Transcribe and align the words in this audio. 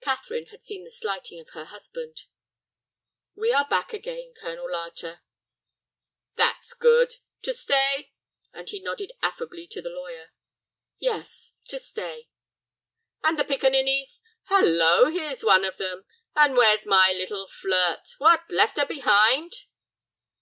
Catherine 0.00 0.46
had 0.46 0.62
seen 0.64 0.84
the 0.84 0.90
slighting 0.90 1.38
of 1.38 1.50
her 1.50 1.66
husband. 1.66 2.22
"We 3.34 3.52
are 3.52 3.68
back 3.68 3.92
again, 3.92 4.32
Colonel 4.40 4.66
Larter." 4.72 5.20
"That's 6.36 6.72
good. 6.72 7.16
To 7.42 7.52
stay?" 7.52 8.14
and 8.54 8.70
he 8.70 8.80
nodded 8.80 9.12
affably 9.20 9.66
to 9.66 9.82
the 9.82 9.90
lawyer. 9.90 10.32
"Yes, 10.98 11.52
to 11.66 11.78
stay." 11.78 12.30
"And 13.22 13.38
the 13.38 13.44
piccaninnies? 13.44 14.22
Hallo, 14.44 15.10
here's 15.10 15.44
one 15.44 15.66
of 15.66 15.76
them! 15.76 16.06
And 16.34 16.56
where's 16.56 16.86
my 16.86 17.12
little 17.12 17.46
flirt? 17.46 18.14
What! 18.16 18.44
Left 18.50 18.78
her 18.78 18.86
behind?" 18.86 19.52